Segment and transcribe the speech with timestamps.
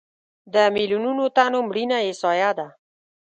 [0.53, 2.67] د میلیونونو تنو مړینه احصایه ده.